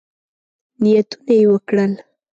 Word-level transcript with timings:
نیتونه 0.81 1.31
یې 1.39 1.45
وکړل. 1.53 1.93